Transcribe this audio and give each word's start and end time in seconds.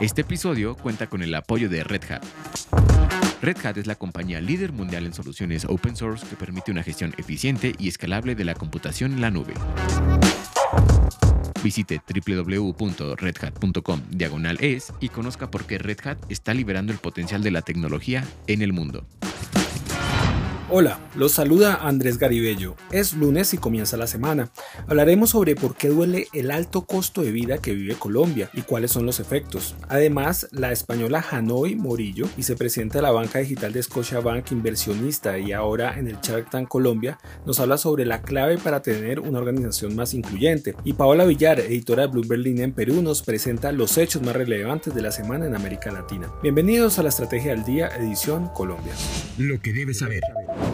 Este 0.00 0.22
episodio 0.22 0.76
cuenta 0.76 1.08
con 1.08 1.22
el 1.22 1.34
apoyo 1.34 1.68
de 1.68 1.84
Red 1.84 2.10
Hat. 2.10 2.24
Red 3.42 3.58
Hat 3.66 3.76
es 3.76 3.86
la 3.86 3.96
compañía 3.96 4.40
líder 4.40 4.72
mundial 4.72 5.04
en 5.04 5.12
soluciones 5.12 5.66
open 5.66 5.94
source 5.94 6.26
que 6.26 6.36
permite 6.36 6.70
una 6.70 6.82
gestión 6.82 7.12
eficiente 7.18 7.74
y 7.78 7.88
escalable 7.88 8.34
de 8.34 8.44
la 8.44 8.54
computación 8.54 9.12
en 9.12 9.20
la 9.20 9.30
nube. 9.30 9.52
Visite 11.62 12.00
www.redhat.com 12.26 14.00
diagonal 14.08 14.56
es 14.62 14.94
y 15.00 15.10
conozca 15.10 15.50
por 15.50 15.66
qué 15.66 15.76
Red 15.76 15.98
Hat 16.06 16.18
está 16.30 16.54
liberando 16.54 16.92
el 16.92 16.98
potencial 16.98 17.42
de 17.42 17.50
la 17.50 17.60
tecnología 17.60 18.24
en 18.46 18.62
el 18.62 18.72
mundo. 18.72 19.04
Hola, 20.72 21.00
los 21.16 21.32
saluda 21.32 21.80
Andrés 21.82 22.16
Garibello. 22.16 22.76
Es 22.92 23.14
lunes 23.14 23.52
y 23.54 23.58
comienza 23.58 23.96
la 23.96 24.06
semana. 24.06 24.52
Hablaremos 24.86 25.30
sobre 25.30 25.56
por 25.56 25.74
qué 25.74 25.88
duele 25.88 26.28
el 26.32 26.52
alto 26.52 26.82
costo 26.82 27.22
de 27.22 27.32
vida 27.32 27.58
que 27.58 27.74
vive 27.74 27.96
Colombia 27.96 28.50
y 28.52 28.62
cuáles 28.62 28.92
son 28.92 29.04
los 29.04 29.18
efectos. 29.18 29.74
Además, 29.88 30.46
la 30.52 30.70
española 30.70 31.24
Hanoi 31.28 31.74
Morillo, 31.74 32.28
vicepresidenta 32.36 32.98
de 32.98 33.02
la 33.02 33.10
banca 33.10 33.40
digital 33.40 33.72
de 33.72 33.82
Scotiabank, 33.82 34.52
inversionista 34.52 35.40
y 35.40 35.50
ahora 35.50 35.98
en 35.98 36.06
el 36.06 36.20
Shark 36.20 36.50
Tank 36.50 36.68
Colombia, 36.68 37.18
nos 37.44 37.58
habla 37.58 37.76
sobre 37.76 38.06
la 38.06 38.22
clave 38.22 38.56
para 38.56 38.80
tener 38.80 39.18
una 39.18 39.40
organización 39.40 39.96
más 39.96 40.14
incluyente. 40.14 40.76
Y 40.84 40.92
Paola 40.92 41.24
Villar, 41.24 41.58
editora 41.58 42.02
de 42.02 42.12
Bloomberg 42.12 42.42
Línea 42.42 42.64
en 42.64 42.74
Perú, 42.74 43.02
nos 43.02 43.22
presenta 43.22 43.72
los 43.72 43.98
hechos 43.98 44.22
más 44.22 44.36
relevantes 44.36 44.94
de 44.94 45.02
la 45.02 45.10
semana 45.10 45.46
en 45.46 45.56
América 45.56 45.90
Latina. 45.90 46.30
Bienvenidos 46.44 47.00
a 47.00 47.02
la 47.02 47.08
Estrategia 47.08 47.56
del 47.56 47.64
Día, 47.64 47.88
edición 47.98 48.50
Colombia. 48.54 48.92
Lo 49.36 49.60
que 49.60 49.72
debes 49.72 49.98
saber. 49.98 50.22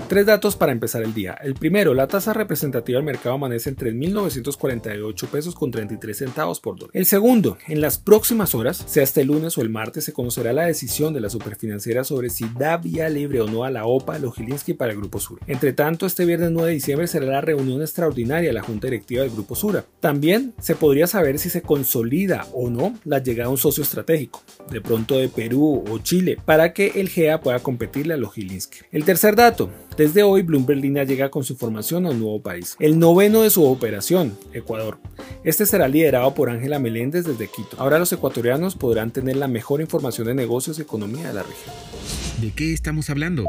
Tres 0.09 0.25
datos 0.25 0.55
para 0.55 0.71
empezar 0.71 1.03
el 1.03 1.15
día. 1.15 1.37
El 1.43 1.55
primero, 1.55 1.93
la 1.93 2.07
tasa 2.07 2.33
representativa 2.33 2.97
del 2.99 3.05
mercado 3.05 3.35
amanece 3.35 3.71
en 3.71 3.77
3.948 3.77 5.27
pesos 5.27 5.57
con 5.57 5.73
33 5.73 6.17
centavos 6.17 6.61
por 6.61 6.79
dólar. 6.79 6.93
El 6.95 7.07
segundo, 7.07 7.59
en 7.67 7.81
las 7.81 7.99
próximas 7.99 8.55
horas, 8.55 8.85
sea 8.87 9.03
este 9.03 9.25
lunes 9.25 9.59
o 9.59 9.63
el 9.63 9.69
martes, 9.69 10.05
se 10.05 10.13
conocerá 10.13 10.53
la 10.53 10.67
decisión 10.67 11.13
de 11.13 11.21
la 11.21 11.29
superfinanciera 11.29 12.05
sobre 12.05 12.31
si 12.31 12.49
da 12.57 12.77
vía 12.77 13.09
libre 13.09 13.41
o 13.41 13.49
no 13.49 13.65
a 13.65 13.71
la 13.71 13.85
OPA 13.85 14.21
Logilinski 14.21 14.75
para 14.75 14.93
el 14.93 14.99
Grupo 14.99 15.19
Sur. 15.19 15.41
Entre 15.49 15.73
tanto, 15.73 16.07
este 16.07 16.25
viernes 16.25 16.53
9 16.53 16.69
de 16.69 16.75
diciembre 16.75 17.09
será 17.09 17.27
la 17.27 17.41
reunión 17.41 17.81
extraordinaria 17.81 18.51
de 18.51 18.55
la 18.55 18.63
Junta 18.63 18.87
Directiva 18.87 19.23
del 19.23 19.33
Grupo 19.33 19.57
Sura. 19.57 19.87
También 19.99 20.55
se 20.61 20.77
podría 20.77 21.09
saber 21.09 21.41
si 21.41 21.51
se 21.51 21.63
consolida 21.63 22.47
o 22.53 22.71
no 22.71 22.95
la 23.05 23.19
llegada 23.19 23.49
a 23.49 23.51
un 23.51 23.59
socio 23.59 23.83
estratégico, 23.83 24.41
de 24.71 24.81
pronto 24.81 25.19
de 25.19 25.29
Perú 25.29 25.83
o 25.91 25.99
Chile, 25.99 26.39
para 26.45 26.73
que 26.73 26.93
el 26.95 27.09
GEA 27.09 27.41
pueda 27.41 27.59
competirle 27.59 28.15
a 28.15 28.19
Logilinski. 28.19 28.79
El 28.93 29.05
tercer 29.05 29.35
dato, 29.35 29.69
desde 29.97 30.23
hoy, 30.23 30.43
Bloomberg 30.43 30.79
Línea 30.79 31.05
llega 31.05 31.31
con 31.31 31.43
su 31.43 31.57
formación 31.57 32.05
a 32.05 32.11
un 32.11 32.21
nuevo 32.21 32.43
país, 32.43 32.77
el 32.81 32.99
noveno 32.99 33.43
de 33.43 33.51
su 33.51 33.65
operación, 33.65 34.37
Ecuador. 34.53 34.99
Este 35.43 35.65
será 35.65 35.89
liderado 35.89 36.35
por 36.35 36.51
Ángela 36.51 36.79
Meléndez 36.79 37.25
desde 37.25 37.49
Quito. 37.49 37.77
Ahora 37.79 37.99
los 37.99 38.13
ecuatorianos 38.13 38.77
podrán 38.77 39.11
tener 39.11 39.37
la 39.37 39.49
mejor 39.49 39.81
información 39.81 40.27
de 40.27 40.35
negocios 40.35 40.79
y 40.79 40.83
economía 40.83 41.29
de 41.29 41.35
la 41.35 41.43
región. 41.43 42.26
¿De 42.41 42.51
qué 42.51 42.75
estamos 42.75 43.09
hablando? 43.09 43.47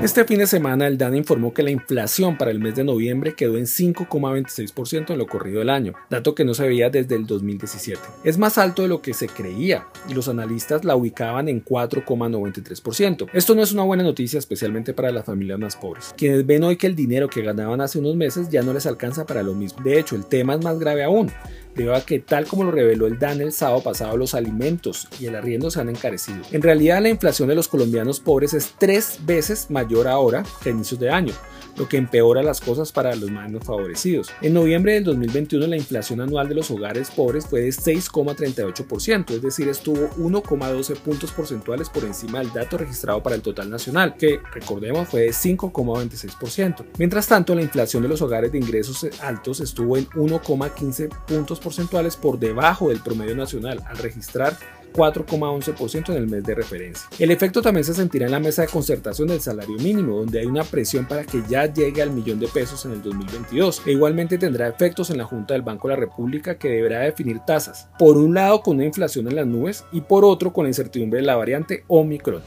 Este 0.00 0.24
fin 0.24 0.38
de 0.38 0.46
semana 0.46 0.86
el 0.86 0.96
DANA 0.96 1.16
informó 1.16 1.52
que 1.52 1.64
la 1.64 1.72
inflación 1.72 2.38
para 2.38 2.52
el 2.52 2.60
mes 2.60 2.76
de 2.76 2.84
noviembre 2.84 3.34
quedó 3.34 3.58
en 3.58 3.64
5,26% 3.64 5.10
en 5.10 5.18
lo 5.18 5.26
corrido 5.26 5.58
del 5.58 5.70
año, 5.70 5.94
dato 6.08 6.36
que 6.36 6.44
no 6.44 6.54
se 6.54 6.68
veía 6.68 6.88
desde 6.88 7.16
el 7.16 7.26
2017. 7.26 8.00
Es 8.22 8.38
más 8.38 8.56
alto 8.56 8.82
de 8.82 8.88
lo 8.88 9.02
que 9.02 9.12
se 9.12 9.26
creía 9.26 9.88
y 10.08 10.14
los 10.14 10.28
analistas 10.28 10.84
la 10.84 10.94
ubicaban 10.94 11.48
en 11.48 11.64
4,93%. 11.64 13.28
Esto 13.32 13.56
no 13.56 13.62
es 13.62 13.72
una 13.72 13.82
buena 13.82 14.04
noticia 14.04 14.38
especialmente 14.38 14.94
para 14.94 15.10
las 15.10 15.24
familias 15.24 15.58
más 15.58 15.74
pobres, 15.74 16.14
quienes 16.16 16.46
ven 16.46 16.62
hoy 16.62 16.76
que 16.76 16.86
el 16.86 16.94
dinero 16.94 17.28
que 17.28 17.42
ganaban 17.42 17.80
hace 17.80 17.98
unos 17.98 18.14
meses 18.14 18.50
ya 18.50 18.62
no 18.62 18.72
les 18.72 18.86
alcanza 18.86 19.26
para 19.26 19.42
lo 19.42 19.54
mismo. 19.54 19.82
De 19.82 19.98
hecho, 19.98 20.14
el 20.14 20.26
tema 20.26 20.54
es 20.54 20.62
más 20.62 20.78
grave 20.78 21.02
aún 21.02 21.32
debido 21.78 21.94
a 21.94 22.00
que 22.00 22.18
tal 22.18 22.46
como 22.46 22.64
lo 22.64 22.72
reveló 22.72 23.06
el 23.06 23.18
DAN 23.18 23.40
el 23.40 23.52
sábado 23.52 23.82
pasado, 23.82 24.16
los 24.16 24.34
alimentos 24.34 25.08
y 25.20 25.26
el 25.26 25.36
arriendo 25.36 25.70
se 25.70 25.80
han 25.80 25.88
encarecido. 25.88 26.42
En 26.50 26.60
realidad 26.60 27.00
la 27.00 27.08
inflación 27.08 27.48
de 27.48 27.54
los 27.54 27.68
colombianos 27.68 28.18
pobres 28.18 28.52
es 28.52 28.74
tres 28.78 29.20
veces 29.24 29.70
mayor 29.70 30.08
ahora 30.08 30.44
que 30.62 30.70
a 30.70 30.72
inicios 30.72 30.98
de 30.98 31.10
año, 31.10 31.32
lo 31.78 31.88
que 31.88 31.96
empeora 31.96 32.42
las 32.42 32.60
cosas 32.60 32.92
para 32.92 33.14
los 33.14 33.30
menos 33.30 33.64
favorecidos. 33.64 34.30
En 34.42 34.54
noviembre 34.54 34.94
del 34.94 35.04
2021 35.04 35.66
la 35.66 35.76
inflación 35.76 36.20
anual 36.20 36.48
de 36.48 36.54
los 36.54 36.70
hogares 36.70 37.10
pobres 37.10 37.46
fue 37.46 37.62
de 37.62 37.68
6,38%, 37.68 39.30
es 39.30 39.42
decir, 39.42 39.68
estuvo 39.68 40.08
1,12 40.16 40.96
puntos 40.96 41.32
porcentuales 41.32 41.88
por 41.88 42.04
encima 42.04 42.40
del 42.40 42.52
dato 42.52 42.78
registrado 42.78 43.22
para 43.22 43.36
el 43.36 43.42
total 43.42 43.70
nacional, 43.70 44.16
que 44.16 44.40
recordemos 44.52 45.08
fue 45.08 45.22
de 45.22 45.30
5,26%. 45.30 46.84
Mientras 46.98 47.26
tanto, 47.26 47.54
la 47.54 47.62
inflación 47.62 48.02
de 48.02 48.08
los 48.08 48.22
hogares 48.22 48.52
de 48.52 48.58
ingresos 48.58 49.06
altos 49.20 49.60
estuvo 49.60 49.96
en 49.96 50.06
1,15 50.10 51.08
puntos 51.26 51.60
porcentuales 51.60 52.16
por 52.16 52.38
debajo 52.38 52.88
del 52.88 53.00
promedio 53.00 53.36
nacional, 53.36 53.82
al 53.86 53.98
registrar 53.98 54.56
4,11% 54.98 56.10
en 56.10 56.16
el 56.16 56.26
mes 56.26 56.42
de 56.42 56.56
referencia. 56.56 57.08
El 57.20 57.30
efecto 57.30 57.62
también 57.62 57.84
se 57.84 57.94
sentirá 57.94 58.26
en 58.26 58.32
la 58.32 58.40
mesa 58.40 58.62
de 58.62 58.68
concertación 58.68 59.28
del 59.28 59.40
salario 59.40 59.76
mínimo, 59.78 60.18
donde 60.18 60.40
hay 60.40 60.46
una 60.46 60.64
presión 60.64 61.06
para 61.06 61.24
que 61.24 61.40
ya 61.48 61.72
llegue 61.72 62.02
al 62.02 62.10
millón 62.10 62.40
de 62.40 62.48
pesos 62.48 62.84
en 62.84 62.92
el 62.92 63.02
2022, 63.02 63.82
e 63.86 63.92
igualmente 63.92 64.38
tendrá 64.38 64.66
efectos 64.66 65.10
en 65.10 65.18
la 65.18 65.24
Junta 65.24 65.54
del 65.54 65.62
Banco 65.62 65.86
de 65.86 65.94
la 65.94 66.00
República 66.00 66.58
que 66.58 66.68
deberá 66.68 67.00
definir 67.00 67.38
tasas, 67.46 67.88
por 67.96 68.16
un 68.16 68.34
lado 68.34 68.60
con 68.60 68.76
una 68.76 68.86
inflación 68.86 69.28
en 69.28 69.36
las 69.36 69.46
nubes 69.46 69.84
y 69.92 70.00
por 70.00 70.24
otro 70.24 70.52
con 70.52 70.64
la 70.64 70.70
incertidumbre 70.70 71.20
de 71.20 71.26
la 71.26 71.36
variante 71.36 71.84
Omicron. 71.86 72.42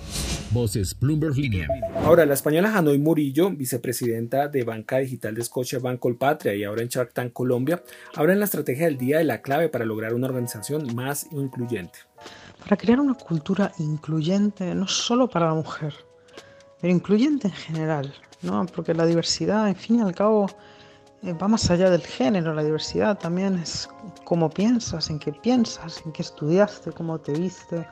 Voces 0.51 0.99
Bloomberg 0.99 1.37
Línea. 1.37 1.67
Ahora, 2.03 2.25
la 2.25 2.33
española 2.33 2.75
Hanoi 2.75 2.97
Murillo, 2.97 3.49
vicepresidenta 3.51 4.49
de 4.49 4.65
Banca 4.65 4.97
Digital 4.97 5.33
de 5.33 5.43
Scotiabank 5.43 5.99
Colpatria 5.99 6.53
y 6.53 6.65
ahora 6.65 6.81
en 6.81 6.89
Shark 6.89 7.13
Tank 7.13 7.31
Colombia, 7.31 7.81
habla 8.15 8.33
en 8.33 8.39
la 8.39 8.45
estrategia 8.45 8.85
del 8.85 8.97
día 8.97 9.19
de 9.19 9.23
la 9.23 9.41
clave 9.41 9.69
para 9.69 9.85
lograr 9.85 10.13
una 10.13 10.27
organización 10.27 10.93
más 10.93 11.27
incluyente 11.31 11.99
para 12.61 12.77
crear 12.77 12.99
una 12.99 13.15
cultura 13.15 13.71
incluyente, 13.79 14.73
no 14.75 14.87
solo 14.87 15.27
para 15.27 15.47
la 15.47 15.55
mujer, 15.55 15.93
pero 16.79 16.93
incluyente 16.93 17.47
en 17.47 17.53
general, 17.53 18.13
¿no? 18.41 18.65
Porque 18.67 18.93
la 18.93 19.05
diversidad, 19.05 19.67
en 19.67 19.75
fin 19.75 19.99
y 19.99 20.01
al 20.01 20.13
cabo, 20.13 20.47
eh, 21.23 21.33
va 21.33 21.47
más 21.47 21.69
allá 21.69 21.89
del 21.89 22.01
género, 22.01 22.53
la 22.53 22.63
diversidad 22.63 23.17
también 23.17 23.55
es 23.55 23.89
cómo 24.23 24.49
piensas, 24.49 25.09
en 25.09 25.19
qué 25.19 25.31
piensas, 25.31 26.01
en 26.05 26.11
qué 26.11 26.21
estudiaste, 26.21 26.91
cómo 26.91 27.19
te 27.19 27.33
viste, 27.33 27.87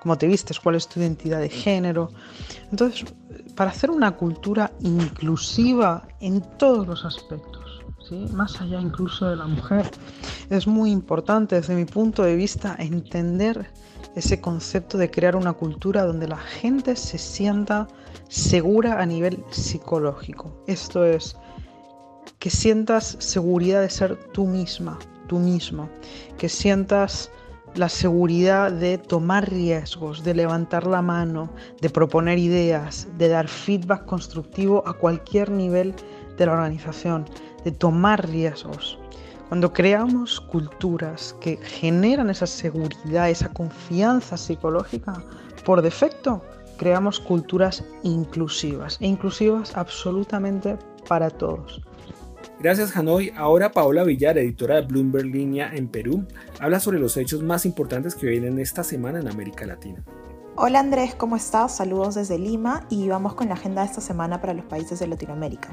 cómo 0.00 0.18
te 0.18 0.26
vistes, 0.26 0.58
cuál 0.58 0.76
es 0.76 0.88
tu 0.88 0.98
identidad 1.00 1.40
de 1.40 1.48
género. 1.48 2.10
Entonces, 2.70 3.04
para 3.54 3.70
hacer 3.70 3.90
una 3.90 4.16
cultura 4.16 4.72
inclusiva 4.80 6.08
en 6.20 6.40
todos 6.58 6.86
los 6.86 7.04
aspectos, 7.04 7.82
¿sí? 8.08 8.26
más 8.32 8.60
allá 8.60 8.80
incluso 8.80 9.28
de 9.28 9.36
la 9.36 9.46
mujer, 9.46 9.88
es 10.50 10.66
muy 10.66 10.90
importante 10.90 11.56
desde 11.56 11.74
mi 11.74 11.84
punto 11.84 12.24
de 12.24 12.34
vista 12.34 12.74
entender 12.78 13.70
ese 14.14 14.40
concepto 14.40 14.98
de 14.98 15.10
crear 15.10 15.36
una 15.36 15.52
cultura 15.52 16.04
donde 16.04 16.28
la 16.28 16.36
gente 16.36 16.96
se 16.96 17.18
sienta 17.18 17.88
segura 18.28 19.00
a 19.00 19.06
nivel 19.06 19.44
psicológico. 19.50 20.52
Esto 20.66 21.04
es, 21.04 21.36
que 22.38 22.50
sientas 22.50 23.16
seguridad 23.20 23.80
de 23.80 23.90
ser 23.90 24.16
tú 24.32 24.46
misma, 24.46 24.98
tú 25.28 25.38
mismo, 25.38 25.88
que 26.38 26.48
sientas 26.48 27.30
la 27.74 27.88
seguridad 27.88 28.70
de 28.70 28.98
tomar 28.98 29.48
riesgos, 29.48 30.22
de 30.24 30.34
levantar 30.34 30.86
la 30.86 31.00
mano, 31.00 31.50
de 31.80 31.88
proponer 31.88 32.38
ideas, 32.38 33.08
de 33.16 33.28
dar 33.28 33.48
feedback 33.48 34.04
constructivo 34.04 34.82
a 34.86 34.92
cualquier 34.92 35.50
nivel 35.50 35.94
de 36.36 36.46
la 36.46 36.52
organización, 36.52 37.24
de 37.64 37.72
tomar 37.72 38.28
riesgos. 38.28 38.98
Cuando 39.52 39.70
creamos 39.70 40.40
culturas 40.40 41.36
que 41.38 41.58
generan 41.58 42.30
esa 42.30 42.46
seguridad, 42.46 43.28
esa 43.28 43.50
confianza 43.50 44.38
psicológica, 44.38 45.22
por 45.66 45.82
defecto 45.82 46.42
creamos 46.78 47.20
culturas 47.20 47.84
inclusivas 48.02 48.96
e 49.02 49.08
inclusivas 49.08 49.76
absolutamente 49.76 50.78
para 51.06 51.28
todos. 51.28 51.82
Gracias 52.60 52.96
Hanoi. 52.96 53.30
Ahora 53.36 53.72
Paola 53.72 54.04
Villar, 54.04 54.38
editora 54.38 54.76
de 54.76 54.86
Bloomberg 54.86 55.26
Línea 55.26 55.70
en 55.74 55.86
Perú, 55.88 56.24
habla 56.58 56.80
sobre 56.80 56.98
los 56.98 57.18
hechos 57.18 57.42
más 57.42 57.66
importantes 57.66 58.14
que 58.14 58.28
vienen 58.28 58.58
esta 58.58 58.82
semana 58.82 59.20
en 59.20 59.28
América 59.28 59.66
Latina. 59.66 60.02
Hola 60.54 60.80
Andrés, 60.80 61.14
¿cómo 61.14 61.36
estás? 61.36 61.76
Saludos 61.76 62.14
desde 62.14 62.38
Lima 62.38 62.84
y 62.90 63.08
vamos 63.08 63.32
con 63.32 63.48
la 63.48 63.54
agenda 63.54 63.80
de 63.80 63.88
esta 63.88 64.02
semana 64.02 64.42
para 64.42 64.52
los 64.52 64.66
países 64.66 64.98
de 64.98 65.06
Latinoamérica. 65.06 65.70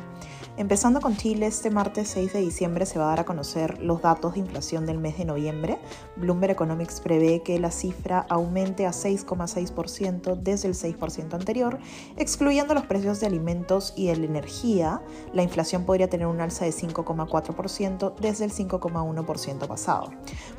Empezando 0.55 1.01
con 1.01 1.17
Chile, 1.17 1.47
este 1.47 1.69
martes 1.69 2.07
6 2.09 2.31
de 2.31 2.39
diciembre 2.39 2.85
se 2.85 2.97
va 2.97 3.05
a 3.05 3.09
dar 3.09 3.19
a 3.19 3.25
conocer 3.25 3.81
los 3.81 4.01
datos 4.01 4.33
de 4.33 4.39
inflación 4.39 4.85
del 4.85 4.97
mes 4.97 5.17
de 5.17 5.25
noviembre. 5.25 5.79
Bloomberg 6.15 6.53
Economics 6.53 7.01
prevé 7.01 7.43
que 7.43 7.59
la 7.59 7.71
cifra 7.71 8.25
aumente 8.29 8.85
a 8.85 8.91
6,6% 8.91 10.37
desde 10.37 10.69
el 10.69 10.75
6% 10.75 11.33
anterior, 11.33 11.77
excluyendo 12.15 12.73
los 12.73 12.85
precios 12.85 13.19
de 13.19 13.27
alimentos 13.27 13.93
y 13.97 14.07
de 14.07 14.15
la 14.15 14.25
energía. 14.25 15.01
La 15.33 15.43
inflación 15.43 15.83
podría 15.83 16.09
tener 16.09 16.27
un 16.27 16.39
alza 16.39 16.63
de 16.63 16.71
5,4% 16.71 18.15
desde 18.15 18.45
el 18.45 18.53
5,1% 18.53 19.67
pasado. 19.67 20.11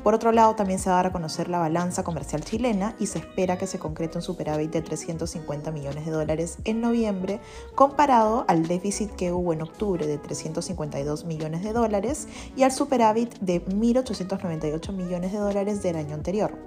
Por 0.03 0.13
otro 0.13 0.31
lado, 0.31 0.55
también 0.55 0.77
se 0.77 0.89
va 0.89 0.95
a 0.95 0.97
dar 0.97 1.07
a 1.07 1.11
conocer 1.11 1.49
la 1.49 1.57
balanza 1.57 2.03
comercial 2.03 2.43
chilena 2.43 2.95
y 2.99 3.07
se 3.07 3.17
espera 3.17 3.57
que 3.57 3.65
se 3.65 3.79
concrete 3.79 4.11
superávit 4.21 4.71
de 4.71 4.81
350 4.81 5.71
millones 5.71 6.05
de 6.05 6.11
dólares 6.11 6.57
en 6.65 6.81
noviembre 6.81 7.39
comparado 7.75 8.45
al 8.47 8.67
déficit 8.67 9.11
que 9.11 9.31
hubo 9.31 9.53
en 9.53 9.61
octubre 9.61 10.05
de 10.05 10.17
352 10.17 11.25
millones 11.25 11.63
de 11.63 11.73
dólares 11.73 12.27
y 12.55 12.63
al 12.63 12.71
superávit 12.71 13.37
de 13.39 13.63
1.898 13.65 14.93
millones 14.93 15.31
de 15.31 15.37
dólares 15.37 15.81
del 15.83 15.95
año 15.95 16.15
anterior. 16.15 16.57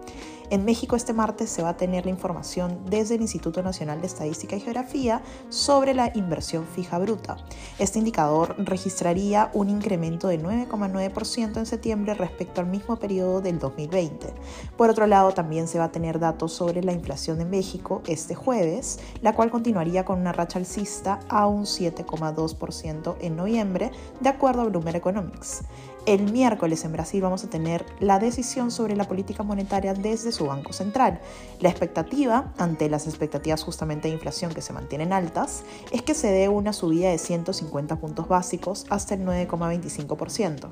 En 0.51 0.65
México 0.67 0.95
este 0.95 1.15
martes 1.15 1.49
se 1.49 1.63
va 1.63 1.71
a 1.71 1.77
tener 1.77 2.05
la 2.05 2.11
información 2.11 2.79
desde 2.91 3.15
el 3.15 3.23
Instituto 3.23 3.63
Nacional 3.63 4.01
de 4.01 4.07
Estadística 4.07 4.57
y 4.57 4.61
Geografía 4.61 5.23
sobre 5.49 5.95
la 5.95 6.13
inversión 6.15 6.67
fija 6.67 6.99
bruta. 6.99 7.39
Este 7.79 7.99
indicador 7.99 8.55
registraría 8.59 9.51
un 9.55 9.71
incremento 9.71 10.29
de 10.29 10.39
9,9% 10.39 11.57
en 11.57 11.67
septiembre 11.67 12.13
respecto 12.13 12.61
al 12.61 12.67
mismo 12.67 12.97
periodo 12.97 13.41
del 13.41 13.59
2020. 13.59 14.35
Por 14.77 14.91
otro 14.91 15.07
lado, 15.07 15.33
también 15.33 15.67
se 15.67 15.79
va 15.79 15.85
a 15.85 15.93
tener 15.93 16.19
datos 16.19 16.53
sobre 16.53 16.83
la 16.83 16.93
inflación 16.93 17.41
en 17.41 17.49
México 17.49 18.03
este 18.07 18.35
jueves, 18.35 18.99
la 19.23 19.35
cual 19.35 19.51
continuaría 19.51 20.05
con 20.05 20.21
una 20.21 20.33
racha 20.33 20.59
alcista 20.59 21.21
a 21.31 21.47
un 21.47 21.65
7,2% 21.65 23.17
en 23.21 23.37
noviembre, 23.37 23.93
de 24.21 24.29
acuerdo 24.29 24.63
a 24.63 24.67
Bloomberg 24.67 24.97
Economics. 24.97 25.63
El 26.07 26.31
miércoles 26.31 26.85
en 26.85 26.93
Brasil 26.93 27.23
vamos 27.23 27.45
a 27.45 27.49
tener 27.49 27.87
la 27.99 28.19
decisión 28.19 28.71
sobre 28.71 28.95
la 28.95 29.09
política 29.09 29.43
monetaria 29.43 29.95
desde 29.95 30.33
su 30.35 30.47
Banco 30.47 30.73
Central. 30.73 31.21
La 31.61 31.71
expectativa, 31.71 32.53
ante 32.59 32.91
las 32.91 33.07
expectativas 33.07 33.65
justamente 33.65 34.09
de 34.09 34.15
inflación 34.15 34.53
que 34.53 34.61
se 34.61 34.75
mantienen 34.75 35.13
altas, 35.13 35.65
es 35.93 36.03
que 36.03 36.15
se 36.15 36.31
dé 36.31 36.49
una 36.49 36.73
subida 36.73 37.11
de 37.11 37.19
150 37.19 37.97
puntos 37.97 38.29
básicos 38.29 38.85
hasta 38.91 39.15
el 39.15 39.25
9,25%. 39.25 40.71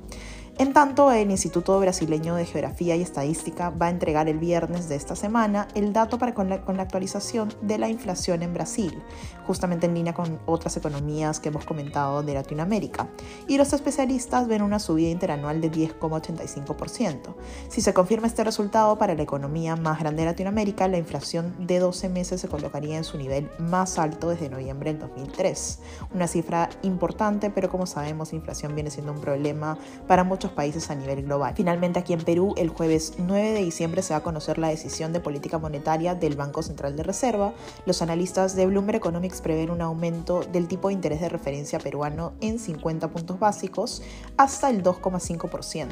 En 0.59 0.75
tanto, 0.75 1.11
el 1.11 1.31
Instituto 1.31 1.81
Brasileño 1.81 2.35
de 2.35 2.44
Geografía 2.44 2.94
y 2.94 3.00
Estadística 3.00 3.70
va 3.70 3.87
a 3.87 3.91
entregar 3.91 4.29
el 4.29 4.38
viernes 4.38 4.87
de 4.87 4.97
esta 4.97 5.17
semana 5.17 5.67
el 5.75 5.94
dato 5.94 6.19
para 6.19 6.35
con 6.35 6.50
la, 6.50 6.62
con 6.62 6.76
la, 6.76 6.82
actualización 6.82 7.55
de 7.62 7.79
la 7.79 7.88
inflación 7.88 8.43
en 8.43 8.53
Brasil, 8.53 9.03
justamente 9.47 9.87
en 9.87 9.94
línea 9.94 10.12
con 10.12 10.41
otras 10.44 10.76
economías 10.76 11.41
que 11.41 11.49
hemos 11.49 11.64
comentado 11.64 12.23
de 12.23 12.35
Latinoamérica. 12.35 13.09
Y 13.49 13.56
los 13.56 13.73
especialistas 13.73 14.47
ven 14.47 14.61
una 14.61 14.79
subida 14.79 15.09
interanual 15.09 15.62
de 15.62 15.73
10,85%. 15.73 17.35
Si 17.69 17.81
se 17.81 17.94
confirma 17.94 18.26
este 18.26 18.44
resultado 18.44 18.99
para 18.99 19.14
la 19.14 19.23
economía 19.23 19.51
más 19.52 20.00
grande 20.00 20.22
de 20.22 20.26
Latinoamérica, 20.31 20.88
la 20.88 20.96
inflación 20.96 21.54
de 21.66 21.78
12 21.78 22.08
meses 22.08 22.40
se 22.40 22.49
colocaría 22.49 22.96
en 22.96 23.04
su 23.04 23.19
nivel 23.19 23.50
más 23.58 23.99
alto 23.99 24.31
desde 24.31 24.49
noviembre 24.49 24.93
del 24.93 25.00
2003. 25.00 25.78
Una 26.14 26.26
cifra 26.26 26.70
importante, 26.82 27.50
pero 27.50 27.69
como 27.69 27.87
sabemos, 27.87 28.32
inflación 28.32 28.75
viene 28.75 28.90
siendo 28.90 29.12
un 29.12 29.20
problema 29.20 29.78
para 30.06 30.25
muchos 30.25 30.52
países 30.52 30.90
a 30.90 30.94
nivel 30.94 31.25
global. 31.25 31.52
Finalmente, 31.54 31.99
aquí 31.99 32.14
en 32.14 32.25
Perú, 32.25 32.54
el 32.56 32.70
jueves 32.70 33.14
9 33.19 33.52
de 33.52 33.60
diciembre 33.60 34.02
se 34.02 34.14
va 34.14 34.19
a 34.19 34.22
conocer 34.22 34.56
la 34.56 34.69
decisión 34.69 35.12
de 35.12 35.20
política 35.20 35.58
monetaria 35.58 36.14
del 36.14 36.34
Banco 36.34 36.62
Central 36.62 36.96
de 36.96 37.02
Reserva. 37.02 37.52
Los 37.84 38.00
analistas 38.00 38.56
de 38.56 38.66
Bloomberg 38.66 38.96
Economics 38.96 39.43
prevén 39.43 39.70
un 39.70 39.82
aumento 39.82 40.40
del 40.50 40.66
tipo 40.66 40.88
de 40.88 40.94
interés 40.94 41.20
de 41.20 41.28
referencia 41.28 41.78
peruano 41.78 42.32
en 42.40 42.58
50 42.58 43.08
puntos 43.08 43.38
básicos 43.38 44.02
hasta 44.37 44.70
el 44.70 44.82
2,5%. 44.82 45.88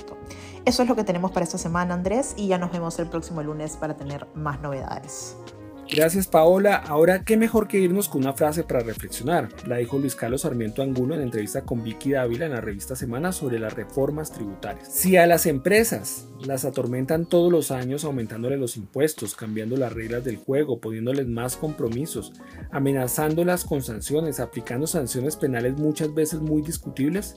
Eso 0.64 0.82
es 0.82 0.88
lo 0.88 0.96
que 0.96 1.04
tenemos 1.04 1.30
para 1.30 1.44
esta 1.44 1.58
semana, 1.58 1.94
Andrés, 1.94 2.34
y 2.36 2.48
ya 2.48 2.58
nos 2.58 2.70
vemos 2.70 2.98
el 2.98 3.06
próximo 3.06 3.42
lunes 3.42 3.49
para 3.76 3.96
tener 3.96 4.26
más 4.34 4.60
novedades. 4.60 5.36
Gracias 5.92 6.28
Paola. 6.28 6.76
Ahora, 6.76 7.24
¿qué 7.24 7.36
mejor 7.36 7.66
que 7.66 7.80
irnos 7.80 8.08
con 8.08 8.22
una 8.22 8.32
frase 8.32 8.62
para 8.62 8.78
reflexionar? 8.78 9.48
La 9.66 9.78
dijo 9.78 9.98
Luis 9.98 10.14
Carlos 10.14 10.42
Sarmiento 10.42 10.82
Angulo 10.82 11.16
en 11.16 11.20
entrevista 11.20 11.62
con 11.62 11.82
Vicky 11.82 12.12
Dávila 12.12 12.46
en 12.46 12.52
la 12.52 12.60
revista 12.60 12.94
Semana 12.94 13.32
sobre 13.32 13.58
las 13.58 13.72
reformas 13.72 14.30
tributarias. 14.30 14.86
Si 14.88 15.16
a 15.16 15.26
las 15.26 15.46
empresas 15.46 16.28
las 16.46 16.64
atormentan 16.64 17.26
todos 17.26 17.50
los 17.50 17.72
años 17.72 18.04
aumentándole 18.04 18.56
los 18.56 18.76
impuestos, 18.76 19.34
cambiando 19.34 19.76
las 19.76 19.92
reglas 19.92 20.22
del 20.22 20.36
juego, 20.36 20.80
poniéndoles 20.80 21.26
más 21.26 21.56
compromisos, 21.56 22.34
amenazándolas 22.70 23.64
con 23.64 23.82
sanciones, 23.82 24.38
aplicando 24.38 24.86
sanciones 24.86 25.34
penales 25.34 25.76
muchas 25.76 26.14
veces 26.14 26.40
muy 26.40 26.62
discutibles, 26.62 27.36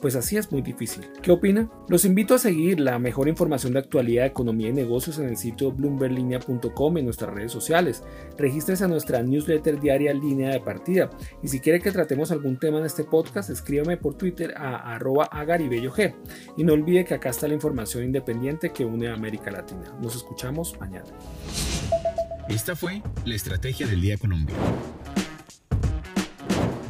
pues 0.00 0.16
así 0.16 0.36
es 0.36 0.50
muy 0.52 0.62
difícil. 0.62 1.04
¿Qué 1.22 1.30
opina? 1.30 1.70
Los 1.88 2.04
invito 2.04 2.34
a 2.34 2.38
seguir 2.38 2.80
la 2.80 2.98
mejor 2.98 3.28
información 3.28 3.72
de 3.72 3.78
actualidad, 3.80 4.26
economía 4.26 4.68
y 4.68 4.72
negocios 4.72 5.18
en 5.18 5.28
el 5.28 5.36
sitio 5.36 5.72
bloomberlinia.com 5.72 6.98
en 6.98 7.04
nuestras 7.04 7.32
redes 7.32 7.52
sociales. 7.52 8.02
Regístrese 8.36 8.84
a 8.84 8.88
nuestra 8.88 9.22
newsletter 9.22 9.80
diaria 9.80 10.12
Línea 10.12 10.50
de 10.50 10.60
Partida. 10.60 11.10
Y 11.42 11.48
si 11.48 11.60
quiere 11.60 11.80
que 11.80 11.90
tratemos 11.90 12.30
algún 12.30 12.58
tema 12.58 12.78
en 12.78 12.86
este 12.86 13.04
podcast, 13.04 13.50
escríbame 13.50 13.96
por 13.96 14.14
Twitter 14.14 14.54
a 14.56 14.96
agaribellog. 14.96 15.94
Y 16.56 16.64
no 16.64 16.72
olvide 16.72 17.04
que 17.04 17.14
acá 17.14 17.30
está 17.30 17.46
la 17.48 17.54
información 17.54 18.04
independiente 18.04 18.70
que 18.70 18.84
une 18.84 19.08
a 19.08 19.14
América 19.14 19.50
Latina. 19.50 19.94
Nos 20.00 20.16
escuchamos 20.16 20.78
mañana. 20.80 21.06
Esta 22.48 22.76
fue 22.76 23.02
la 23.24 23.34
estrategia 23.34 23.86
del 23.86 24.00
día 24.00 24.16
Colombia 24.18 24.54